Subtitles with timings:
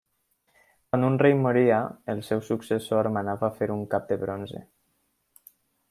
[0.91, 1.77] Quan un rei moria,
[2.13, 4.65] el seu successor manava fer un cap en bronze.